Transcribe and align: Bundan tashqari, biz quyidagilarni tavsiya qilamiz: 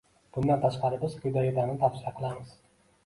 Bundan 0.37 0.63
tashqari, 0.63 0.97
biz 1.03 1.17
quyidagilarni 1.19 1.77
tavsiya 1.85 2.15
qilamiz: 2.17 2.57